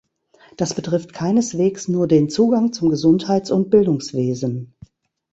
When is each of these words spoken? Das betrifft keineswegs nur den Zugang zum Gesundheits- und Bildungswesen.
Das 0.57 0.73
betrifft 0.73 1.13
keineswegs 1.13 1.87
nur 1.87 2.07
den 2.07 2.27
Zugang 2.27 2.73
zum 2.73 2.89
Gesundheits- 2.89 3.51
und 3.51 3.69
Bildungswesen. 3.69 4.73